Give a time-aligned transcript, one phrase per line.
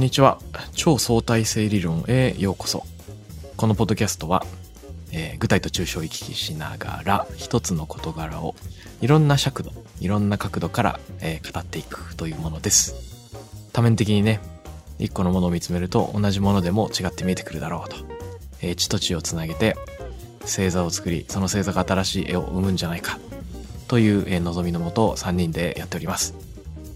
[0.00, 0.38] んにちは。
[0.72, 2.84] 超相対性理論へようこそ。
[3.58, 4.46] このポッドキャストは、
[5.12, 8.54] えー具体と抽象を行き来しながら一つの事柄を
[9.02, 12.94] いろんな尺度いろんな角度から、えー語っていくというものです。
[13.74, 14.40] 多面的にね
[14.98, 17.96] 一個のものを見つめると同じものでも違って見えてくるだろうと、
[18.62, 19.76] えー地と地をつなげて
[20.40, 23.18] 星座を作りその星座が新しい絵を生むんじゃないか。
[23.86, 26.34] という、えー望みのもと3人でやっております。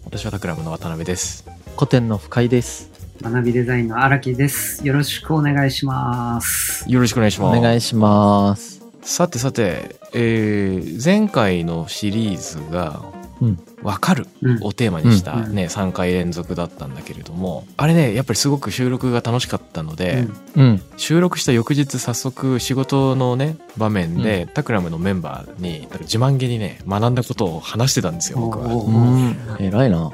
[0.06, 1.44] 私はタクラムの渡辺です。
[1.76, 2.93] 古典の深井です。
[3.22, 4.86] 学びデザインの荒木です。
[4.86, 6.84] よろしくお願いします。
[6.88, 8.82] よろしくお願いしおます願いします。
[9.02, 13.02] さてさて、えー前回のシリーズが
[13.40, 20.26] うん「わかるうん」をテーマにした、うんね3回連続だったんだけれどもあれねやっぱりすごく収録が楽しかったので、
[20.56, 20.82] うん。
[20.96, 29.56] 収録した翌日早速仕事のね場面で、タクラムのメンバーに自慢げにね学んだことを話してたんですよ僕は。
[29.60, 30.10] 偉いな。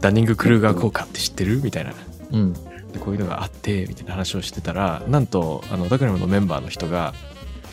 [0.00, 1.60] ダンニング・クルーガー効果って知ってる？
[1.62, 1.92] みたいな。
[2.34, 2.52] うん。
[2.92, 7.12] でこういうのがあってみたいな話をしてたらなんとあのタクラムのメンバーの人が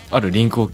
[0.09, 0.70] あるリンクをウ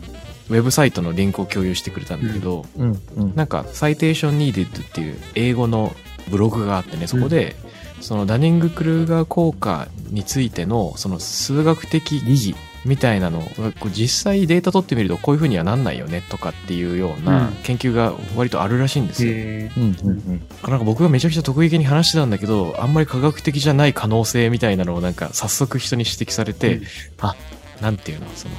[0.51, 3.01] ェブサイトのリンクを共有してくれたんだけど、うん。
[3.17, 3.35] うん。
[3.35, 5.95] なんか「サイテーション・ニーデッド」っていう英語の
[6.29, 7.55] ブログがあってねそこで、
[8.01, 12.55] そのダニング・クルーガー効果についてのその数学的意義
[12.87, 19.33] みたいなのがこう実際データ取ってみるとこういうふうにはなんないよねとかっていうようなうん研究が割とあるらしいんですよ。
[19.33, 19.83] へうん。
[19.83, 20.41] うん。
[20.67, 26.83] なんか僕がめちゃくちゃ得意げに話してたんだけどあんまり科学的じゃない可能性みたいなのをなんか早速人に指摘されて、うん
[27.19, 27.35] あ
[27.81, 28.55] なんていうのその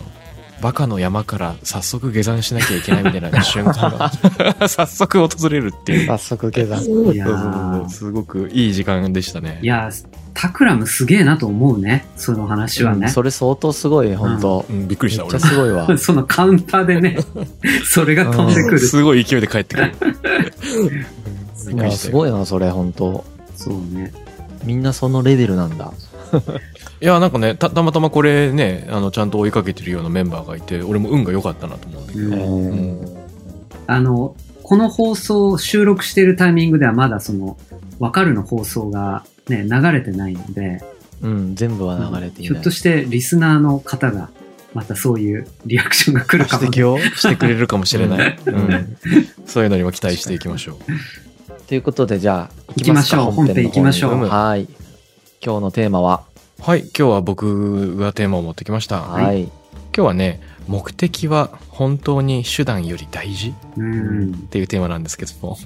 [0.61, 4.11] バカの山から早速下山しなきゃいけないみたいな瞬間が
[4.69, 6.77] 早速訪れるっていう早速下山。
[6.79, 12.07] ーいやそうそうそうーすごくいい時間でしたねいやー、タクラムすげえなと思うね。
[12.17, 13.07] その話はね。
[13.07, 15.89] うんそれ相当すごい、本当うん、びっくりした俺めっちゃすごいわ。
[15.99, 17.19] そのカウンターでね、
[17.85, 18.79] それが飛んでくる。
[18.79, 19.95] すごい勢いで帰ってくる
[21.91, 23.25] すごいな、それ、本当
[23.57, 24.13] そうね。
[24.65, 25.93] みんなそのレベルなんだ。
[27.01, 32.71] いやなんかねたたまたまこれねあのちゃんと追いかけてるようなメンバーがいて俺も運が良かったなと思うんだけど、うん。
[32.71, 33.19] うん。
[33.87, 37.57] あの、この放送を収録しているタイミングではまだその、
[37.99, 40.83] わかるの放送がね、流れてないので、
[41.23, 42.53] うん、全部は流れていない。
[42.53, 42.71] ひょっと。
[42.71, 44.29] してリスナーの方が、
[44.75, 46.65] またそういうリアクションが来るかも。
[46.71, 48.55] 指摘を してくれるかもしれない、うん。
[48.55, 48.97] うん。
[49.47, 50.77] そういうのにも期待していきましょう。
[51.67, 53.27] ということで、じゃあ、行きましょう。
[53.29, 53.33] か。
[53.33, 54.25] 本編行きましょう。
[54.27, 54.69] はい。
[55.43, 56.25] 今日のテーマは、
[56.61, 59.25] はい今日は僕がテーマを持ってきました、はい。
[59.25, 59.43] はい。
[59.43, 59.53] 今
[59.93, 63.55] 日はね目的は本当に手段より大事？
[63.77, 64.33] うん。
[64.33, 64.37] っ。
[64.51, 65.57] ていうテーマなんですけども。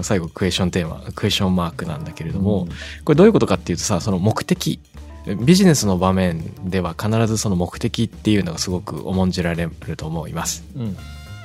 [0.00, 2.68] 最後クエスチョンテーマクエスチョンマークなんだけれども、
[3.04, 4.80] これどういうことかっていうとさその目的。
[5.44, 10.64] ビジネスの場面では必ずその目的っていうのがすごく重んじられると思います。
[10.76, 10.96] うん。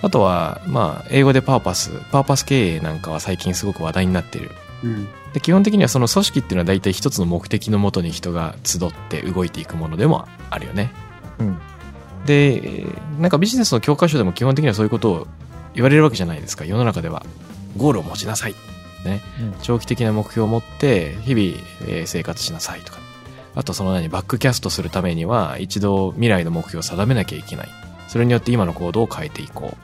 [0.01, 1.89] あとはまあ英語でパーパス。
[2.11, 4.51] パーパス経営なんかは最近すごく話題になってる
[4.83, 5.07] うん。
[5.33, 10.91] で基本的にはその組織っていうのは大体一つの目的のもとに人が集って動いていくものでもあるよね。
[11.39, 11.57] うん。
[12.25, 15.27] でえーなんかビジネスの教科書でも基本的にはそういうことを
[15.73, 16.65] 言われるわけじゃないですか。
[16.65, 17.23] 世の中では
[17.77, 18.55] ゴールを持ちなさい。
[19.05, 19.21] ね。
[19.61, 21.45] 長期的な目標を持って日々、
[21.87, 22.99] えー生活しなさいとか。
[23.55, 27.69] あとその何バックキャストするためには一度未来の目標を定めなきゃいけない。
[28.07, 29.75] それによって今の行動を変えていこう。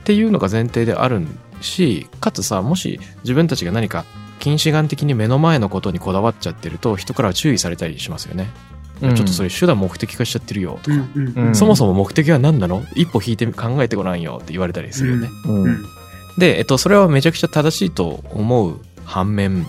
[0.00, 1.26] っていうのが前提である
[1.60, 4.04] しかつさもし自分たちが何か
[4.38, 8.50] 近視眼的に目の前のことにこだわっちゃってると人からは注意されたりしますよね、
[9.02, 11.10] うんちょっとそれ手段目的化しちゃってるよとか、うん。
[11.14, 11.48] うん。
[11.48, 15.28] うんそもそも目的は何なの一歩引いて考えてごらんよって言われたりするよね。
[16.38, 19.66] で、えっと、それはめちゃくちゃ正しいと思う反面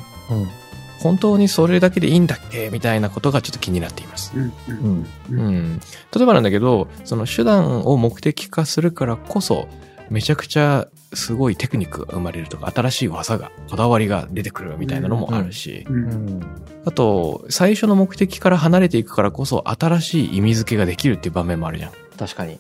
[1.00, 4.34] 本当にそれだけでいいんだっけみたいなことがちょっと気になっています。
[4.36, 4.44] うん。
[4.48, 4.54] う。
[4.68, 5.08] うんん。
[5.30, 5.80] うん。
[6.16, 9.68] 例えばなんだけど、その手段を目的化するからこそ、
[10.10, 15.94] めちゃくちゃすごいテクニックが生まれるとか、新しい技が、こだわりが出てくるみたいなのもあるし、う。
[15.94, 16.00] うん
[16.40, 16.42] ん。
[16.86, 21.92] あと、最初の目的から離れていくからこそ、新しい意味付けができるっていう場面もあるじゃん。
[22.18, 22.60] 確かに。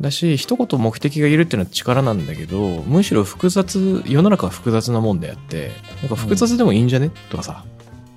[0.00, 5.72] だし、一言目的が言えるっていうのは力なんだけど、むしろ複雑、世の中は複雑なもんであって、
[6.02, 7.64] なんか複雑でもいいんじゃね、とかさ、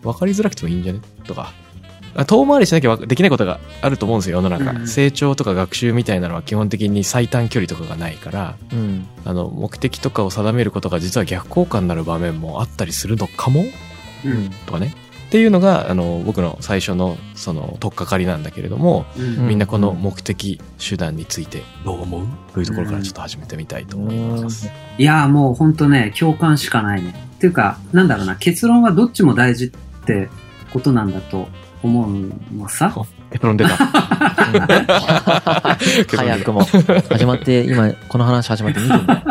[0.04, 1.00] 分かりづらくてもいいんじゃね？
[1.25, 1.54] とか、あ
[2.28, 4.72] 遠回りしなきゃわできないことがあると思うんですよ、世の中。
[4.72, 9.08] うん成長とか学習みたいなのは基本的に最短距離とかがないから、うん。
[9.25, 13.63] あの、目的とかを定めることが実は逆効果になる場面もあったりするのかも？
[14.25, 14.50] うん。
[14.66, 14.94] とかね。
[15.28, 19.48] っていうのが、あの、僕の最初の、その、取っかかりなんだけれども、うん。
[19.48, 22.28] みんなこの目的、手段についてどう思う？
[22.54, 24.69] というところからちょっと始めてみたいと思います。
[24.98, 27.16] いやーもうほんとね、共感しかないね。
[27.36, 29.69] っていうか、なんだろうな、結論はどっちも大事っ
[30.06, 30.28] て
[30.74, 31.48] ことなんだと
[31.83, 32.94] 思うのさ。
[33.31, 33.75] 結論出た。
[36.16, 36.63] 早くも。
[36.63, 39.22] 始まって、今、この話始まって2分だよ。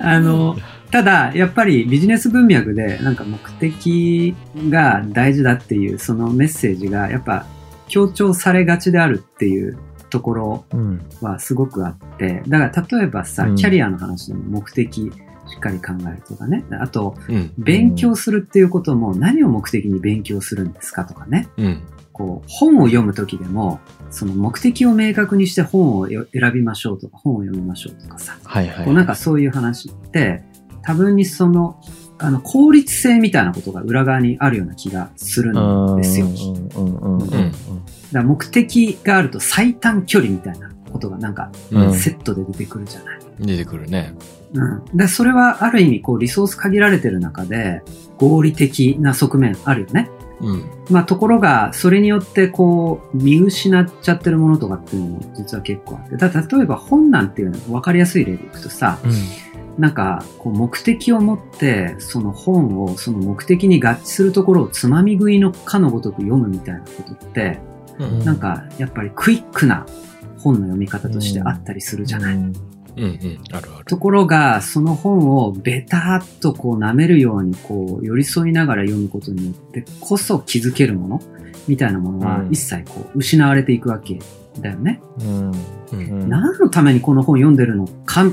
[0.00, 0.56] あの、
[0.90, 4.34] ただ、やっぱりビジネス文脈でなんか目的
[4.68, 7.44] が大事だっていうそのメッセージがやっぱ
[7.88, 9.76] 強調されがちであるっていう
[10.10, 11.04] ところうん。
[11.20, 15.12] はすごくあって、だから例えばさ、うんキャリアの話でも目的
[15.46, 16.64] しっかり考えるとかね。
[16.80, 17.52] あと、うん。
[17.58, 21.48] 勉強するっていうことも何を目的に勉強するんですかとかね。
[21.56, 21.82] うん。
[22.12, 23.78] こう、本を読むときでも、
[24.10, 28.38] その目的を明確にして本をよ選びましょうとか、本を読みましょうとかさ。
[28.42, 28.84] はいはい。
[28.84, 30.42] こうなんかそういう話って、
[30.82, 31.80] 多分にその、
[32.18, 36.28] あの、効率性みたいなことが裏側にあるような気がするんですよ。
[38.12, 41.94] だ目的があると最短距離みたいなことがなんかうん。
[41.94, 43.20] セットで出てくるじゃない。
[43.40, 44.14] 出てくるね。
[44.56, 44.96] うん。
[44.96, 47.82] で、それはある意味こうリソース限られてる中で
[48.18, 50.10] 合理的な側面あるよね。
[50.40, 50.64] うん。
[50.90, 56.16] まあところが、それによってこう見失っちゃってるものとかっていうのも実は結構あって。
[56.16, 59.10] だ例えば本なんていうの分かりやすい例でいくとさ、うん
[59.78, 67.58] なんか、こう目的を持って、その本を、その目的に合致するところをつまみ食いのかのごとく読むみたいなことって、
[67.98, 68.24] うん。
[68.24, 69.84] なんか、やっぱりクイックな
[70.38, 72.36] 本の読み方としてあったりするじゃない。
[72.36, 72.52] うんうん。
[72.96, 73.38] うん。
[73.52, 73.84] あるある。
[73.84, 81.22] ところが、その本をベターっとこう舐めるようにこう寄り添いながら読むことによってこそ気づけるもの
[81.68, 84.18] みたいなものはうん一切こう失われていくわけ
[84.60, 85.00] だよね。
[85.20, 85.54] うんう。
[85.92, 88.24] うんん何のためにこの本読んでるのか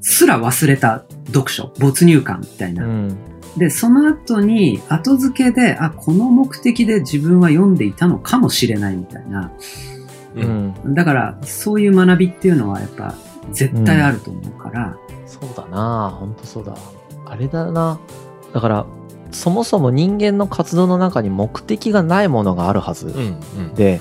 [0.00, 2.84] すら忘れた読書、没入感みたいな。
[2.84, 3.18] うん
[3.56, 9.52] で、その後に後付けで、あ、この目的で自分は読んでいたのかもしれないみたいな。
[10.36, 10.40] う。
[10.40, 13.14] うんんだから、そういう学びっていうのはやっぱ
[13.52, 14.96] 絶対あると思うから、
[15.26, 16.76] そうだな本当そうだ
[17.26, 18.00] あれだな
[18.52, 18.86] だから
[19.30, 23.40] そもそも人間の活動の中に目的がないものがあるはずうん。
[23.58, 23.74] うん。
[23.74, 24.00] で、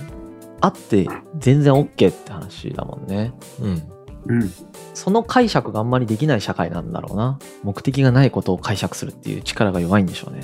[0.61, 1.07] あって
[1.38, 3.91] 全然 OK って話だもんねうん。
[4.27, 4.51] うん。
[4.94, 10.44] その解釈があんまりできない社会なんだろうな目的がないことを解釈するっていう力が弱いんでしょうね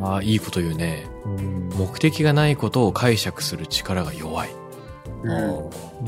[0.00, 1.06] ああ、いいこと言うね。
[1.24, 4.50] うん目的がないことを解釈する力が弱い。
[5.22, 5.32] う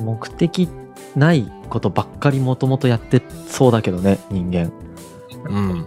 [0.00, 0.68] ん目的
[1.14, 4.72] ないことばっかりもともとやってそうだけどね人間
[5.48, 5.86] うん。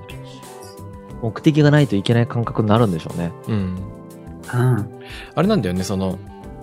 [1.21, 3.55] 目的がないといけない感覚になるんでしょうねうん。
[3.55, 5.01] うん。
[5.35, 6.17] あれなんだよね、その、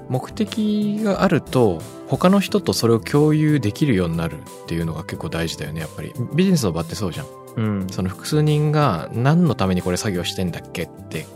[0.08, 6.14] 目的があると、他の人とそれを共有できるようになるっていうのが結構大事だよね、やっぱり。
[6.35, 7.26] ビジネスの場ってそうじゃん。
[7.56, 11.26] うんその複数人が何のためにこれ作業してんだっけって、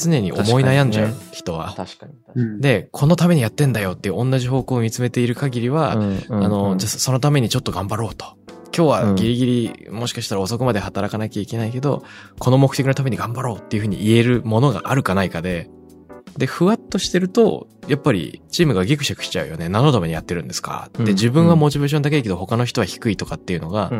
[0.00, 1.74] 常に思い悩んじゃう確か人は。
[1.76, 2.42] 確かに確かに。
[2.42, 8.24] うん、で、このためにやってんだよっていう同じ方向を見つめている限りは、うんうんあの、うんじゃあそのためにちょっと頑張ろうと。
[8.76, 12.04] 今日はギリギリ、もしかしたら遅くまで働かなきゃいけないけど、
[12.38, 15.68] この目的のために頑張ろうっていうふうに言えるものがあるかないかで、
[16.38, 19.68] で、ふわっとしてると、やっぱりチームがギクシャクしちゃうよね。
[19.68, 20.88] 何のためにやってるんですか？
[20.96, 23.90] うんで、自分はモチベーション高いけど他の人は低いとかっていうのが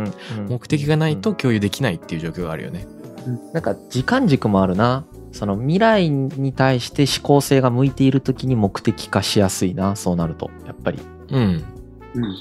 [0.49, 2.87] 目的がないと共有できないっていう状況があるよね。
[3.53, 10.99] なんか時間軸もあるなその未来に対して思考性が向いている時に目的化しやすいなそうなるとやっぱり
[11.31, 11.65] うん。
[12.15, 12.37] うん。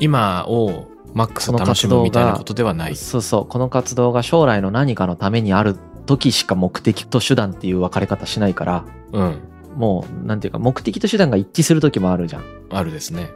[0.00, 2.96] 今をマックス楽しむみたいなことではない。
[2.96, 5.76] そうそうこの活動が将来の何かのためにある
[6.06, 9.38] 時しか目的と手段っていう分かれ方しないからうん。
[9.76, 13.30] もうなんていうか目的と手段が一致する時もあるじゃんあるですね。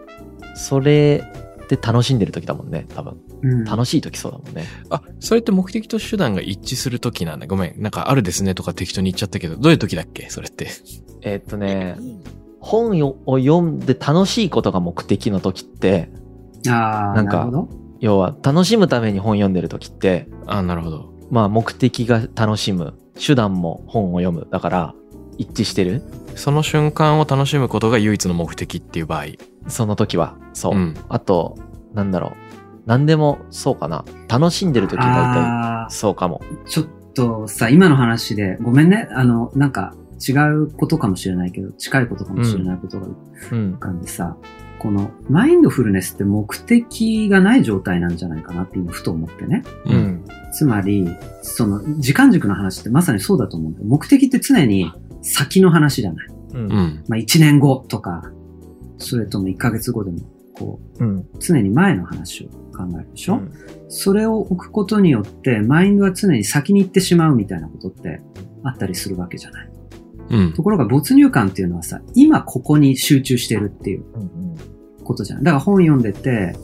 [0.55, 1.25] それ
[1.75, 3.65] で楽しんでる時だもんね多分うん。
[3.65, 7.47] 楽しい時そうだもんねあ、それって目的と手段が一致するときなんだ。
[7.47, 7.81] ごめん。
[7.81, 10.29] なんかあるですねとか適当に言っちゃったけど、どういう時だっけ？
[10.29, 10.69] それって。
[11.23, 11.97] えーっとね
[12.61, 16.11] 本を読んで楽しいことが目的の時って
[16.69, 17.51] ああ、なんか。
[18.01, 21.13] 要は楽しむために本読んでる時ってあ、なるほど。
[21.31, 24.95] まあ目的が楽しむ手段も本を読むだから
[25.39, 26.03] 一致してる
[26.35, 29.25] その瞬間を楽しむことが唯一の目的っていう場合。
[29.69, 30.95] その時はそう、うん。
[31.09, 31.57] あと
[31.95, 32.33] なんだろう
[32.87, 39.09] 何でもそうかな楽しんでる時大体そうかもちょっとさ、今の話で、ごめんね。
[39.13, 39.95] あの、なんか
[40.27, 44.37] 違うことかもしれないけど、近いことかもしれないことがうん浮かんでさ、
[44.79, 49.63] このマインドフルネスって目的がない状態なんじゃないかなって今ふと思ってね。
[49.87, 49.95] う。
[49.95, 51.09] んつまり、
[51.43, 53.87] その時間軸の話ってまさにそうだと思うんだよ。
[53.87, 56.27] 目的って常に先の話じゃない。
[56.55, 57.05] ううんん。
[57.09, 58.31] まあ1年後とか、
[58.99, 60.19] それとも1ヶ月後でも、
[60.55, 63.53] こうんう、常に前の話を考えるでしょ、うん
[63.95, 68.23] それを置くことによって、マインドは常に先に行ってしまうみたいなことって
[68.65, 69.71] あったりするわけじゃない。
[70.31, 70.63] うんと。
[70.63, 74.57] ころが没入感っていうのはさ、今ここに集中してるっていううん
[75.05, 75.45] ことじゃない。
[75.45, 76.57] だから本読んでて、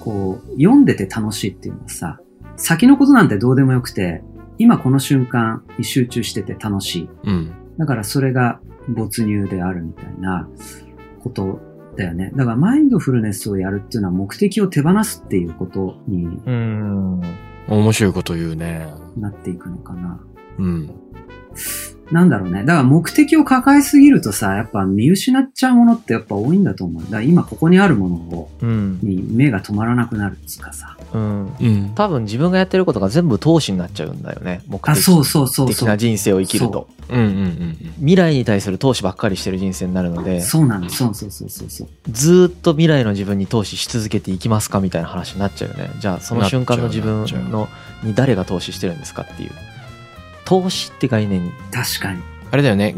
[0.00, 2.20] こう、読んでて楽しいっていうのはさ、
[2.56, 4.22] 先のことなんてどうでもよくて、
[4.58, 7.08] 今この瞬間に集中してて楽しい。
[7.24, 7.52] うん。
[7.78, 10.48] だからそれが没入であるみたいな
[11.22, 11.60] こと
[11.96, 12.32] だよね。
[12.34, 17.20] だからマインドフルネスをやるっていうのは目的を手放すっていうことにうん
[17.68, 18.86] 面白いこと言うね。
[19.16, 20.20] なっていくのかな。
[20.58, 20.90] うん。
[22.10, 22.64] なんだろうね。
[22.64, 27.02] だから目的を抱えすぎるとさ、やっぱ見失っちゃうものってやっぱ多いんだと思う。
[27.04, 28.98] だから今ここにあるものをうん。
[29.02, 30.96] に目が止まらなくなるっつうかさ。
[31.12, 31.54] うん。
[31.60, 31.92] うん。
[31.94, 34.60] 多分自分がやってることが全部投資になっちゃうんだよね。
[34.68, 35.88] 目あ、そう的そうそう的そう。
[35.88, 36.88] な人生を生きると。
[37.10, 40.88] うんうんうん未来に対する投資ばっかりしてる人生になるので、そうなの。
[40.90, 41.88] そうそうそうそうそう。
[42.10, 45.90] ずーっと未来の自分に投資し続けていきますかみたいな話になっちゃうよね。
[46.00, 47.68] じゃあその瞬間の自分の
[48.02, 49.50] に誰が投資してるんですかっていう。
[50.44, 52.22] 投資って概念確かに。
[52.50, 52.94] あれだよね。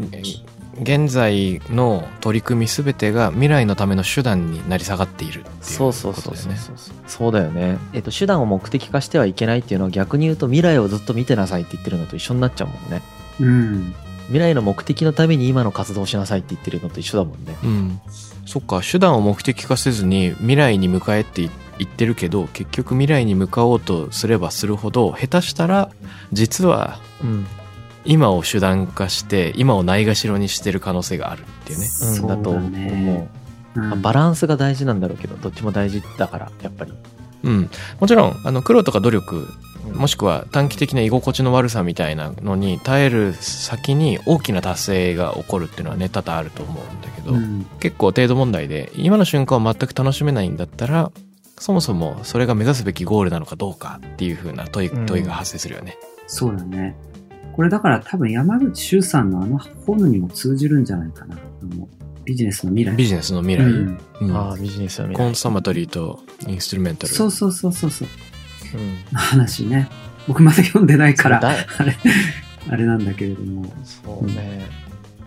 [0.82, 5.62] 現在の取り組みすべてが未来のための手段になり下がっているっていうことだよね。
[5.62, 6.76] そうそうそうそうそう
[7.06, 7.78] そうだよね。
[7.94, 13.02] えっと手段を目的化してはいけないっていうのは逆に言うと未来をずっと見てなさいって言ってるのと一緒になっちゃうもんね。
[13.40, 13.94] うん。
[14.26, 17.56] 未来の目的のために今の活動をしなさいって言ってるのと一緒だもんね。
[17.62, 18.00] うん。
[18.44, 21.52] そっか、手段を目的化せずに未来に向かえって言っ
[21.84, 25.90] てるけど、結局未来に向かおうとすればするほど、下手したら、
[26.32, 27.46] 実はうん。
[28.06, 31.86] 今を手段化して、今をないがしろにしてる可能性があるっていうね。
[31.86, 33.28] そうだと思ね
[33.74, 33.80] う。
[33.80, 36.94] うんバランスが大事なんだろうけど、どっちも大事だから、やっぱり。
[37.44, 37.70] うん。
[38.00, 39.48] もちろん、あの、苦労とか努力、
[39.92, 51.12] もしくは短期的な居心地の悪さみたいなのに耐える先に大きな達成が起こるっていうのはね、多々あると思うんだけど、うん結構程度問題で、今の瞬間を全く楽しめないんだったら、
[51.58, 55.96] そもそもそれが目指すべきゴールなのかどうかっていう風な問い,、うん問いが発生するよね。
[56.26, 56.96] そうだね。
[57.54, 61.36] これだから多分山口周さんのあの本にも通じるんじゃないかな。
[61.36, 61.88] あの
[62.24, 62.96] ビジネスの未来。
[62.96, 63.64] ビジネスの未来。
[63.64, 65.34] うんうんああ、ビジネスの未来コン。
[65.34, 67.12] サマトリーとインストゥルメンタル。
[67.12, 68.08] そうそうそうそうそう。
[68.74, 69.16] うん。
[69.16, 69.88] 話ね。
[70.26, 71.52] 僕まだ読んでないから、あ
[71.84, 71.96] れ、
[72.68, 73.72] あれなんだけれども。
[73.84, 74.66] そうね。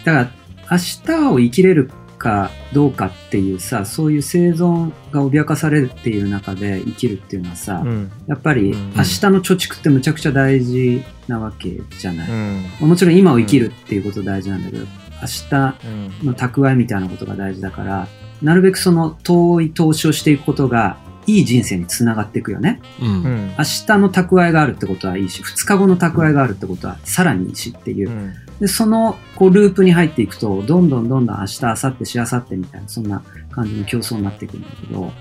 [0.04, 0.32] だから、
[0.72, 8.12] 明日を生きれるかどうかっていうさ、そういう生存が脅かされるっていう中で生きるっていうのはさ、うん。
[8.28, 12.30] やっぱりうん明日の貯蓄ってむちゃくちゃ大事なわけじゃない。
[12.30, 12.90] うん。
[12.90, 14.86] もちろん今を生きるっていうこと大事なんだけど、
[15.22, 15.76] 明日
[16.22, 16.28] うん。
[16.28, 18.08] の蓄えみたいなことが大事だから、
[18.44, 20.98] なるべくその遠い投資をしていくことが、
[21.28, 22.82] いい人生につながっていくよね。
[23.00, 23.08] うん。
[23.08, 23.48] うん。
[23.50, 28.12] 明日の蓄えがあるってことはいいし、2日後の蓄えがあるってことはさらにいいしっていうう。
[28.14, 28.34] ん。
[28.60, 35.12] で、そのこうループに入っていくと、どんどんどんどん明日、明後日、しあさってみたいな、そんな感じの競争になっていくんだけど、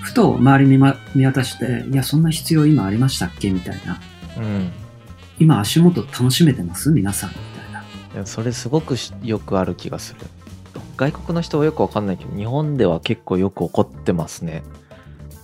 [0.00, 3.50] ふと周り見,、ま、見渡して、いや、そんな必要今ありましたっけ？
[3.50, 4.00] みたいな。
[4.38, 4.70] うん。
[5.38, 6.90] 今足元楽しめてます？
[6.90, 7.80] 皆さんみたいな。
[8.14, 10.20] いやそれすごくしよくある気がする
[10.96, 14.64] 外国の人はよくわかんないけど日本では結構よく起こってますね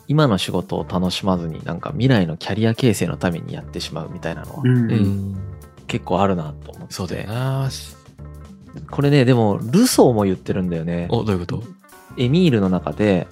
[0.08, 4.90] 今の仕事を楽しまずになんか未来のキャリア形成のためにやってしまうみたいなのはうん。
[4.90, 5.36] うん。
[5.86, 7.68] 結構あるなと思って、そうだよな。
[8.90, 11.62] これねでもルソーも言ってるんだよねお、どういうこと？
[12.18, 13.26] エミールの中で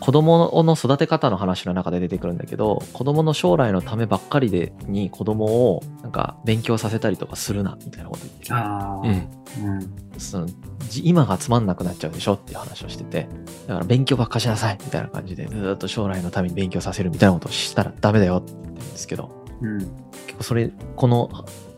[0.00, 8.96] 子供の育て方の話の中で出てくるんだけど子供の将来のためばっかりでに子供をなんか勉強させたりとかするなみたいなこと言ってるああ。
[8.96, 9.06] うん。
[9.06, 10.20] うん。
[10.20, 10.46] その
[10.88, 13.28] じ今がつまんなくなっちゃうでしょっていう話をしてて
[13.66, 19.78] だから勉強ばっかしなさいみたいな感じでずーっと将来のために勉強させるみたいなことをしたらダメだよって言うんですけどうん。
[19.78, 21.30] 結構それこの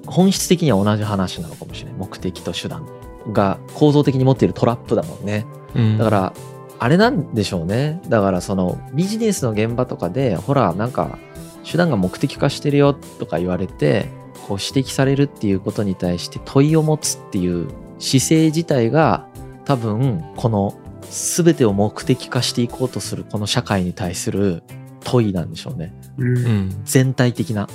[0.06, 2.86] 本質的には同じ話なのかもしれない目的と手段
[3.32, 5.98] が構造的に持っているトラップだもんねうん。
[5.98, 6.32] だから
[6.78, 11.18] あれなんでしょうねだからそのビジネスの現場とかでほらなんか
[11.64, 14.08] 手段が目的化してるよとか言われて
[14.48, 17.68] こう指摘されるっていうことに対して問いを持つっていう
[18.00, 19.28] 姿勢自体が
[19.64, 20.76] 多分この
[21.08, 24.64] 全てを目的化していこうとするこの社会に対する
[25.04, 26.38] 問いなんでしょうねうん。
[26.38, 26.80] うん。
[26.84, 27.68] 全体的な。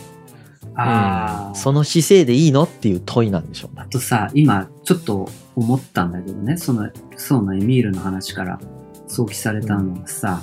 [0.75, 1.55] ああ。
[1.55, 3.83] その姿勢でいいのっていう問いなんでしょうね。
[3.85, 8.59] あとさ、今、ちょっと思ったんだけどね、その、そうのエミールの話から。
[9.07, 10.41] 想起されたのがさ、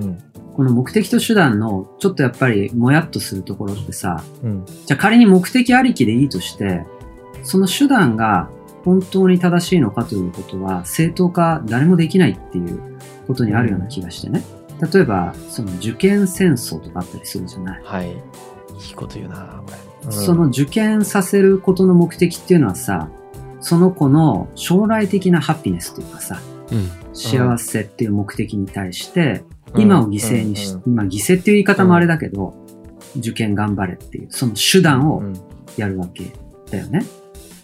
[0.00, 0.18] うん。
[0.54, 4.64] この目的と手段の、ちょっとやっぱりもやっとするところってさ、うん。
[4.86, 6.86] じゃあ仮に目的ありきでいいとして、
[7.42, 8.48] その手段が
[8.84, 12.80] 本当に正しいのかということは、正当化誰もできないっていう
[13.26, 14.42] ことにあるような気がしてね。
[14.92, 17.82] 例えば、その受験戦争とかあったりするじゃない？
[17.84, 18.12] はいい
[18.90, 23.08] いこと言うなこれ、うんその受験させることの目的っていうのはさ、
[23.60, 26.38] その子の将来的なハピネスというかさ、
[26.70, 26.90] うん。
[27.14, 29.44] 幸せっていう目的に対して、
[29.76, 32.54] 今を犠牲にし、うん今犠牲っていう言い方もあれだけど、
[33.16, 35.34] 受験頑張れっていう、その手段をうん
[35.78, 36.32] やるわけ
[36.70, 37.06] だよね。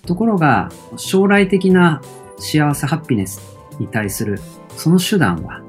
[0.07, 2.00] ところが、将来的な
[2.39, 3.43] 幸せ、ハピネス
[3.79, 4.41] に対する、
[4.77, 5.61] その手段は、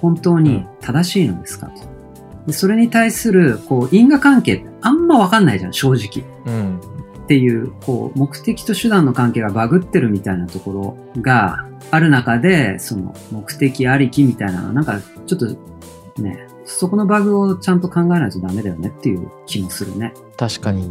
[0.00, 1.66] 本当に正しいのですか？
[1.68, 1.82] と。
[2.46, 6.24] でそれに対する、こう、因果関係ってあんまわかんないじゃん、正直。
[6.46, 6.80] うん
[7.24, 10.72] っていう、こう、目的と手段の関係がバグってるみたいなとこ
[11.14, 20.14] ろがある中で、その、目的ありきみたいなのは、なんか、ちょっと、ね、そこのバグをちゃんと考えないとダメだよねっていう気もするね。
[20.38, 20.90] 確かに。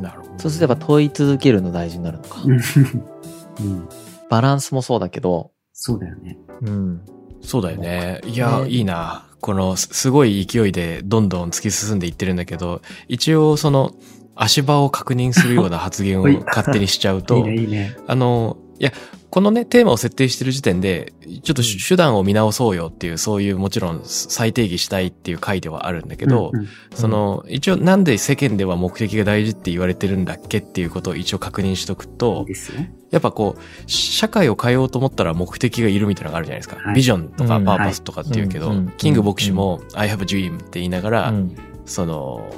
[0.00, 0.32] なるほど。
[0.38, 2.42] そうすれば問い続けるの大事になるのか。
[2.44, 3.88] うんうん。
[4.28, 6.36] バランスもそうだけど、そうだよね。
[6.62, 7.04] うん。
[7.42, 8.20] そうだよね。
[8.26, 9.26] いや、ねいいな。
[9.40, 13.92] この、すすごい勢いでどんどん突き進んでいってるんだけど、一応その、
[14.36, 17.96] 足場を確認するような発言をはい勝手にしちゃう いいと、ね、いいね。
[18.06, 18.92] あの、いや、
[19.28, 21.66] このね、テーマを設定してる時点で、ちょっとうん。
[21.86, 32.80] 手段を見直そうよっていう、そういうもちろん再定義したいっていう回ではあるんだけど、うんうんその、一応なんで世間では目的が大事って言われてるんだっけっていうことを一応確認しとくいとい、ですよ。
[33.10, 36.76] やっぱこう、社会を変えようと思ったら目的がいるみたいなのがあるじゃないですか。
[36.76, 36.94] はい。
[36.94, 37.64] ビジョンとかうん。
[37.66, 41.56] パーパスとかっていうけど、キング牧師も I have a dream って言いながら、うん。
[41.84, 42.50] その、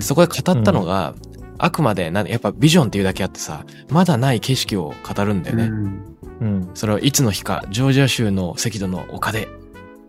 [0.00, 1.14] そこで語ったのが、
[1.62, 5.64] あくまでな、やっぱビジョンっていうだけあってさ、まだない景色を語るんだよね。
[5.64, 6.70] うんうん。
[6.74, 9.48] それはいつの日か、ジョージア州の赤土の丘で、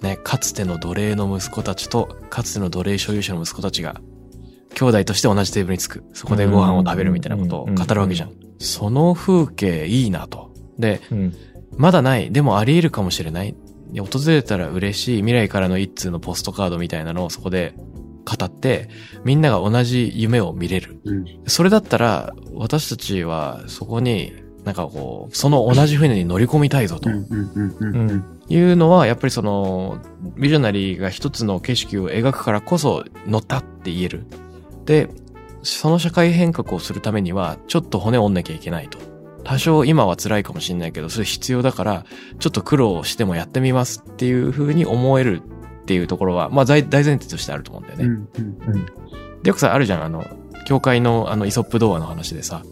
[0.01, 4.01] ね、かつての奴隷の息子たちと、かつての奴隷所有者の息子たちが、
[4.73, 6.03] 兄弟として同じテーブルにつく。
[6.13, 8.31] そこでご飯を食べるみたいなことを語るわけじゃん。
[8.59, 10.53] その風景いいなと。
[10.79, 11.35] で、うん。
[11.77, 12.31] まだない。
[12.31, 13.55] でもあり得るかもしれない。
[13.91, 17.75] で訪れたら嬉しい未来からの一通のポストカードみたいなのをそこで
[18.23, 18.89] 語って、
[19.23, 21.01] みんなが同じ夢を見れる。
[21.05, 29.97] うんそれだったら、私たちはそこに、なんかこう、その同じ船に乗り込みたいぞというのは、やっぱりその、
[30.37, 34.25] ビジョナリーが一つの景色を描くからこそ乗ったって言える。
[34.85, 35.09] で、
[35.63, 38.99] その社会変革をするためには、ちょっと骨を折んなきゃいけないと。
[39.43, 42.05] 多少今は辛いかもしれないけど、それ必要だから、
[42.39, 45.41] ちょっと苦労してもやってみますっていう風に思える
[45.81, 48.05] っていうところは、まあ大大前提としてあると思うんだよね。
[48.05, 48.29] うん
[48.75, 48.85] うん
[49.43, 50.25] で、よくさ、あるじゃん、あの、
[50.65, 52.63] 教会のあの、イソップ童話の話でさ、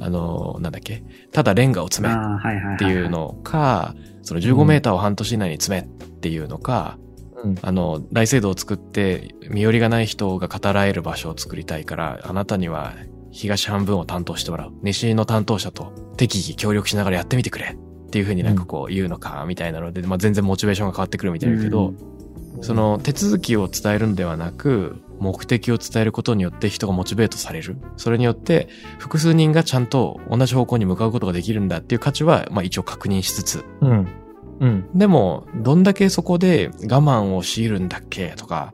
[0.00, 2.78] あの、なんだっけ、ただレンガを詰めっああ、はいはいはいはい。
[2.78, 6.98] ていうのか、その15メーターを半年以内に詰めっていうのか、
[7.42, 7.54] うん。
[7.60, 12.94] あの、大聖堂を作って、身寄りがない人が語らえる場所を作りたいから、あなたには
[13.30, 14.72] 東半分を担当してもらう。
[14.82, 17.76] 西の担当者と適宜協力しながらやってみてくれ。
[18.06, 21.92] っていう風になんかこう言うのか、みたいなので、まあ全然モチベーションが変わってくるみたいだけど、
[22.60, 27.76] その手続きを伝えるのではなく、目的を伝えることによって人がモチベートされる。
[27.96, 33.64] それによって複数人がちゃんと同じ方向に向かうことができるんだっていう価値は、まあ一応確認しつつ。
[33.80, 34.08] うん。
[34.60, 34.88] うん。
[34.94, 38.72] でも、どんだけそこで我慢を強いるんだっけとか、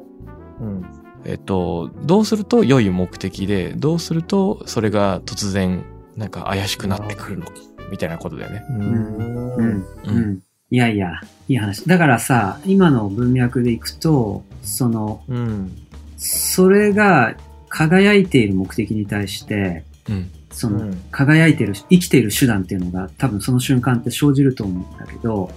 [0.60, 0.82] うん。
[1.24, 5.84] えっと、どうすると良い目的で、どうするとそれが突然
[6.16, 7.52] なんか怪しくなってくるのか、
[7.90, 8.64] みたいなことだよね。
[8.70, 8.72] う。
[8.72, 9.16] うんん。
[9.56, 10.42] ううんん。
[10.72, 11.84] いやいや、いい話。
[11.84, 15.70] だからさ、今の文脈でいくと、その、うん。
[16.16, 17.34] それが
[17.68, 20.30] 輝いている目的に対して、うん。
[20.50, 25.50] その、うん輝いている、生きている手段っていうのが多分その瞬間って生じると思うんだけど、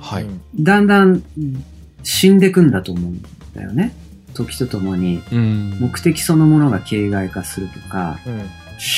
[0.00, 0.26] はい。
[0.58, 1.22] だんだん
[2.02, 3.22] 死んでくんだと思うん
[3.54, 3.94] だよね。
[4.32, 5.76] 時とともにうん。
[5.78, 8.42] 目的そのものが形骸化するとか、うん。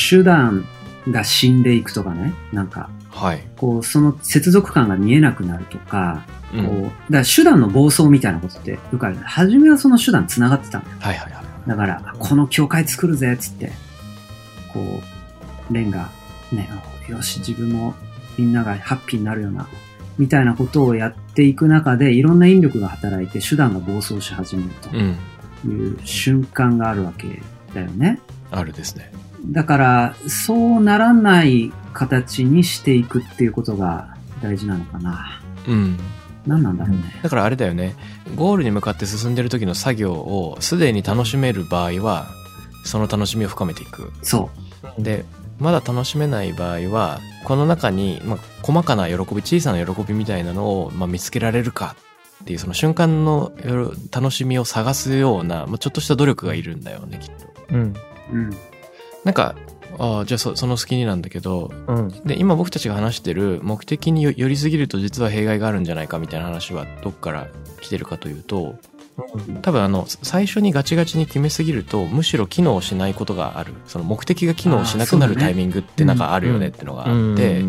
[0.08, 0.64] 手段
[1.08, 2.88] が死んでいくとかね、なんか、
[3.20, 3.42] はい。
[3.56, 6.66] こう、その接続感が見えなくなるとか、うん。
[6.66, 9.16] こう、だから手段の暴走みたいなことってよくある。
[9.16, 10.96] 初めはその手段繋がってたんだよ。
[11.00, 11.44] はいはいはい。
[11.68, 13.72] だから、この教会作るぜ、つって、
[14.72, 15.00] こ
[15.70, 16.10] う、レンが、
[16.50, 16.68] ね、
[17.08, 17.94] よし、自分も
[18.38, 19.68] みんながハッピーになるような、
[20.18, 25.16] みたいなことをやっていく中で、いろんな引力が働いて手段が暴走し始めるうん。
[25.62, 27.42] という瞬間があるわけ
[27.74, 28.18] だよね。
[28.50, 29.12] あるですね。
[29.46, 35.40] だから、そうならない形にしていくっていうことが大事なのかな。
[35.66, 35.98] うん。
[36.46, 37.20] 何なんだろうね。
[37.22, 37.94] だからあれだよね。
[38.34, 42.28] ゴールに向かって進んでる時の作業をすでに楽しめる場合は、
[42.84, 44.12] その楽しみを深めていく。
[44.22, 44.50] そ
[44.98, 45.24] で、
[45.58, 51.96] まだ楽しめない場合は、この中に、まあ、細かな喜び、小さな喜びみたいなのを、まあ、見つけられるか
[52.42, 57.74] っていう、その瞬間のよろ楽しみを探すような、まあ、ちょっとした努力がいるんだよね、きっと。
[57.74, 57.80] うん。
[57.82, 57.94] う。
[58.32, 58.50] うん。
[59.24, 59.54] なんか、
[59.98, 62.08] ああ、じゃあそその隙になんだけど、うん。
[62.24, 67.48] で、今僕たちが話してる目的によ寄りすぎると実は弊害があるんじゃないかみたいな話はどっから
[67.80, 68.76] 来てるかというと、
[69.62, 73.74] 多分あの、最初にガチガチに決めすぎると、むしろ機能しないことがある。
[73.86, 77.62] その目的が機能しなくなるタイミングってなんかあるよねってのがあって、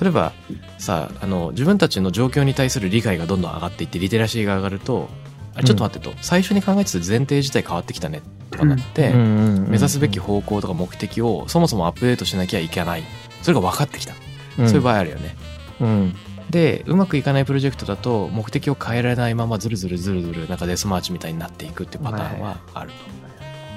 [0.00, 0.32] 例えば
[0.78, 5.08] さ、あの、自分たちの状況に対する理解がどんどん上がっていって、リテラシーが上がると、
[5.58, 13.02] あちょっと待ってと、最初に考えてた前提自体変わってきたねとかなって、目指すべき方向とか目的をそもそもアップデートしなきゃいけない。
[13.42, 14.14] それが分かってきた。
[14.56, 15.36] そういう場合あるよね。
[15.80, 16.14] うん。
[16.50, 23.18] で、うまくいかないプロジェクトだと、目的を変えられないままずるずるずるずる、なんかデスマーチみたいになっていくっていうパターンはあると。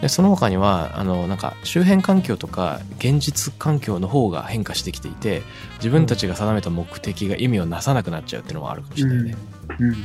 [0.02, 5.44] でその他にはあのなんか周辺環境とか現実環境の方が変化してきていて
[5.76, 9.36] 自分たちが定めた目的が意味をなさなくなっちゃうっていうのもあるかもしれないね、
[9.80, 9.88] うん。
[9.88, 9.94] うん。
[9.94, 10.02] うん。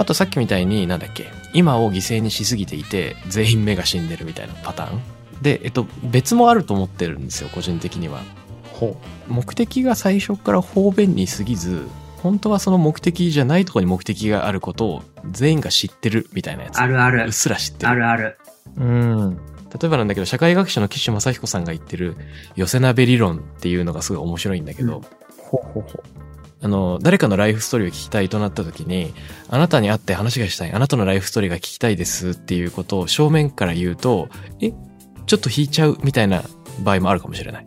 [0.00, 8.22] あとさっきみたいになんだっけ今を犠牲にしすぎていて全員目が死んでるみたいなパターンで、えっと、別もあると思ってるんですよ個人的には
[8.72, 8.96] ほ
[9.28, 11.86] 目的が最初から方便に過ぎず
[12.22, 17.32] 本当はその目的じゃないところに目的があることを全員が知ってるみたいなやつあるあるうっ。
[17.32, 18.38] すら知ってるあるある。
[18.76, 18.82] う。
[18.82, 19.36] うん。
[19.36, 22.16] 例えばなんだけど社会学者の岸正彦さんが言ってる
[22.56, 25.02] 寄せ鍋理論っていうのがすごい面白いんだけど、うん
[25.50, 26.02] ほうほうほ
[26.62, 29.14] あの誰かのライフストーリーを聞きたいとなった時に
[29.48, 34.28] あなたに会って話がしたいあなたのライフストーリーが聞きたいですっていうことを正面から言うと
[34.60, 34.72] え
[35.26, 36.42] ちょっと引いちゃうみたいな
[36.82, 37.64] 場合もあるかもしれない。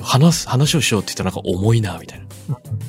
[0.00, 0.02] う。
[0.02, 2.26] 話す話をしようって言ったらなんか重いなみたいな。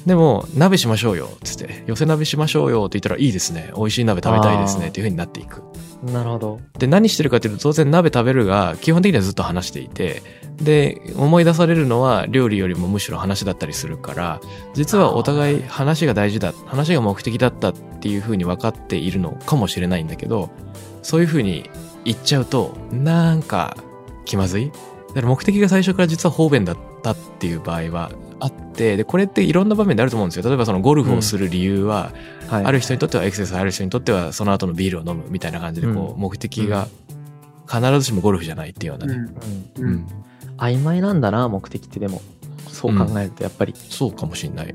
[0.06, 3.72] でも鍋しましょうよっつって寄せ鍋しましょうよって言ったらいいですね。
[3.76, 5.64] 美味しい鍋食べたいですねっていう風になっていく
[6.04, 6.60] なるほど。
[6.78, 10.22] で何してるかっていうと当然鍋食べるが基本的にはずっと話していて
[10.58, 14.42] で思い出されるのは料理よりもむしろ話だったりするから
[14.74, 20.50] 実はお互い話が大事だ話が目的だったっていう風に分かっているのかもしれないんだけど
[21.02, 21.70] そういう風に
[22.04, 23.76] 言っちゃうとなんか
[24.26, 24.72] 気まずい？
[25.10, 32.12] だから目的が最初から実は方便だったっていう場合はあってでこれっていろんな場面であると思うんですよ例えばそのゴルフをする理由は、
[32.48, 32.66] はい。
[32.66, 36.88] ある人にとってはエクササイズある人にとってはその後のビールを飲むみたいな感じでこう、うん目的が
[37.68, 39.16] 必ずしもゴルフじゃないっていうようなね、
[39.78, 39.84] うん。
[39.84, 39.90] うん。
[39.90, 40.08] うんうん
[40.58, 42.22] 曖昧なんだな、目的ってでも。
[42.70, 44.74] そう考えると、やっぱり、そうかもしんない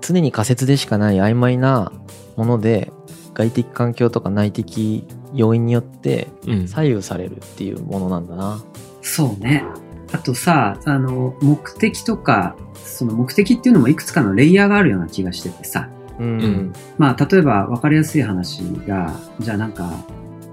[0.00, 1.92] 常に仮説でしかない曖昧な
[2.36, 2.92] もので、
[3.34, 8.62] 外的環境とか内的要因によってうん左右されるっていうものなんだな。
[9.00, 9.64] そうね。
[10.12, 15.88] あとさ、あの、目的とか、その目的っていうのもいくつかのレイヤーがあるような気がしててさ。
[16.18, 16.72] ううん。
[16.98, 20.04] まあ、例えば分かりやすい話が、じゃあなんか、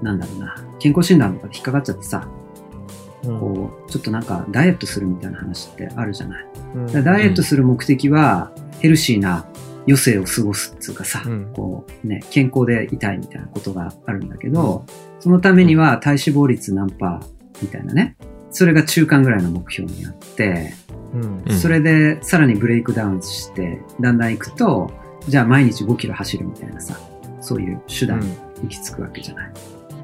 [0.01, 2.27] なんだろうな、健康診断とかで引っかかっちゃってさ、
[3.23, 3.39] うん。
[3.39, 6.45] こう、ちょっとなんかダイエットするみたいな話ってあるじゃない。
[6.75, 6.85] うん。
[6.85, 9.45] だからダイエットする目的は、ヘルシーな
[9.85, 11.51] 余生を過ごすっていうかさ、うん。
[11.53, 14.85] こうね、健康でいたいみたいなことがあるんだけど、
[15.19, 18.15] そのためには体脂肪率何パーみたいなね、
[18.51, 20.73] それが中間ぐらいの目標にあって、
[21.13, 24.91] うんうんそれでさらにブレイクダウンして、だんだん行くと、
[25.27, 26.99] じゃあ毎日5キロ走るみたいなさ、
[27.41, 29.51] そういう手段に行き着くわけじゃない。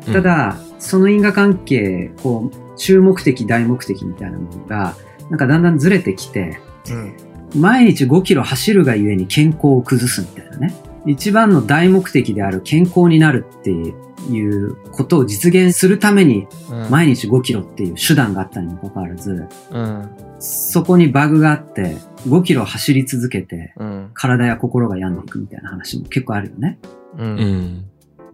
[0.08, 4.95] うんただ、その因果関係、こう、中目的、大目的みたいなものが、
[5.31, 7.15] なんかだんだんずれてきて、うん
[7.55, 10.75] 毎日5キロ走るがゆえに健康を崩すみたいなね。
[11.06, 16.89] 一番の大目的である健康になるっていうことを実現するために、うん。
[16.89, 20.10] 毎日5キロっていう手段があったにもかかわらず、うん。
[20.39, 24.12] そこにバグがあって、5キロ走り続けて、うん。
[24.13, 26.80] 体や心が病んでいくみたいな話も結構あるよね。
[27.18, 27.36] ううん。
[27.36, 27.86] ん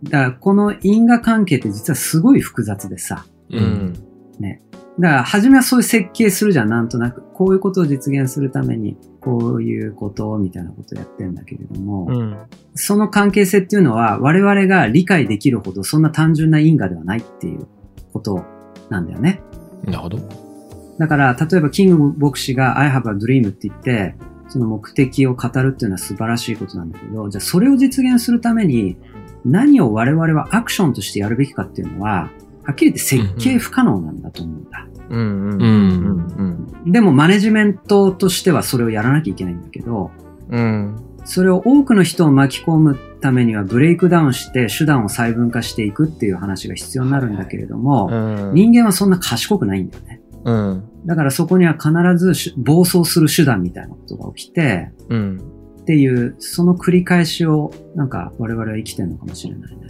[0.03, 3.25] だからこの因果関係って実はすごい複雑でさ。
[3.49, 3.63] ううん。
[3.63, 3.93] ん
[4.99, 7.21] だから初めはそういう設計するじゃん、なんとなく。
[7.33, 12.37] こういうことを実現するために、こういうことみたいなことをやってんだけれども、うん
[12.73, 17.67] その関係性っていうのは我々が理解できるほどそんな単純な因果ではないっていう
[18.13, 18.45] こと
[18.89, 19.41] なんだよね。
[19.83, 20.17] なるほど
[20.97, 24.15] だから、例えばキング牧師が I have a dream って言って、
[24.49, 28.97] その目的を語るっていうのは素晴らしいことなんだけど、じゃあそれを実現するために
[29.43, 32.29] 何を我々はアクションとしてやるべきかっていうのは、
[32.63, 34.87] はっきり言って設計不可能なんだと思うんだ。
[35.09, 40.11] うんうんううんんでもマネジメントとしてはそれをやらなきゃいけないんだけど、
[40.49, 48.15] うんそれを多くの人を巻き込むためにはブレイクダウンして手段を細分化していくっていう話が必要になるんだけれども、う
[48.51, 50.21] ん人間はそんな賢くないんだよね。
[50.43, 59.87] うんだからそこには必ずし暴走する手段みたいなことが起きて、うんっていう、その繰り返しをなんか我々は生きてるのかもしれないね。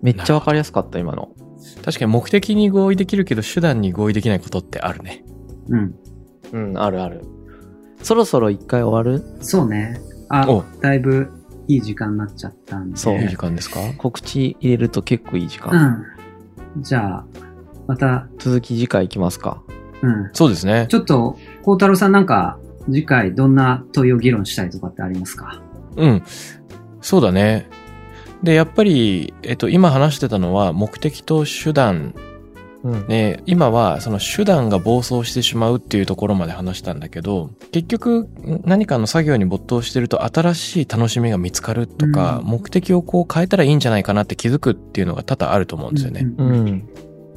[0.00, 1.30] めっちゃわかりやすかった今の
[1.84, 5.24] 確かに目的に合意できるけど手段に合意できないことってあるね
[5.68, 5.94] うん。
[6.52, 7.24] うんあるある
[8.02, 9.24] そろそろ一回終わる？
[9.40, 10.00] そうね。
[10.28, 11.28] あお、だいぶ
[11.66, 12.96] いい時間になっちゃったんで。
[12.96, 13.80] そういい時間ですか？
[13.98, 16.04] 告知入れると結構いい時間、
[16.76, 16.82] うん。
[16.82, 17.24] じゃあ、
[17.88, 19.62] また、続き次回いきますか
[20.02, 20.30] うん。
[20.32, 25.60] そうですねちょっと、孝太郎さんなんか、次回どんな問いを議論したいとかってありますか
[25.96, 26.22] うん
[27.00, 27.68] そうだね
[28.42, 32.14] でやっぱり、えっと、今話してたのは目的と手段。
[32.84, 33.08] うん。
[33.08, 38.28] ね、今はその手段が暴走してしまうっていうところまで話したんだけど結局
[38.64, 42.46] 何かの作業に没頭してると新しい楽しみが見つかるとか、うん。
[42.46, 46.26] 目的をこう変えたらいいんじゃないかなって気づくっていうのが多々あると思うんですよね。
[46.38, 46.68] うんうん。
[46.68, 46.88] うん。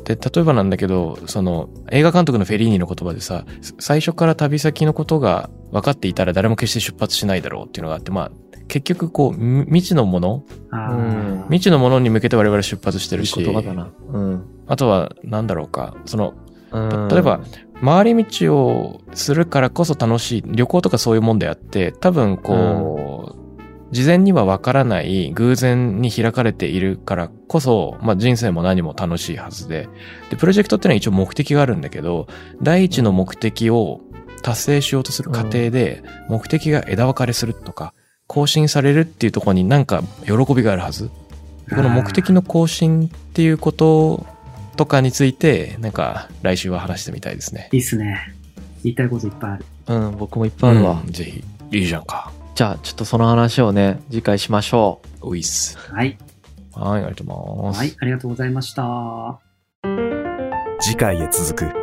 [0.03, 3.45] で例えばなんだけどその映画監督のフェリーニの言葉でさ
[3.79, 8.31] 最初から旅先のことが分かっていたら誰も決して出発しないだろうっていうのがあってまあ
[8.71, 10.45] 結局こう、み未知のもの？
[10.71, 11.41] あうん。
[11.41, 13.91] ー未知のものに向けて我々出発していいるし、言葉だな。
[14.07, 14.45] うん。
[14.65, 16.33] あとは、なんだろうか、その、
[16.71, 17.07] うん。
[17.09, 17.41] 例えば、
[17.83, 23.41] 回り道をするからこそ楽しい、旅行とかそういうもんであって、多分こう、
[23.93, 29.89] 事前にはわからない偶然に開かれているからこそ、まあ人生も何も楽しいはずで、
[30.29, 32.27] で、プロジェクトってのは一応目的があるんだけど、
[32.61, 33.99] 第一の目的を
[34.41, 37.93] 達成しようとする過程で、目的が枝分かれするとか、
[38.31, 41.09] 更新されるっていうところになんか喜びがあるはず？
[41.69, 44.25] この目的の更新っていうこと
[44.77, 47.67] とかについて、なんか来週は話してみたいですね。
[47.73, 48.33] いいっすね。
[48.85, 49.65] 言いたいこといっぱいある。
[49.87, 51.01] うん、僕もいっぱいあるわ。
[51.05, 51.43] うんぜひ。
[51.71, 52.31] いいじゃんか。
[52.55, 55.27] じゃあ、ちょっとその話をね、次回しましょう。
[55.27, 55.77] おいっす。
[55.77, 56.17] はい。
[56.73, 57.77] はい、ありがとうございます。
[57.79, 59.39] はい、ありがとうございました。
[60.79, 61.80] 次回へ続く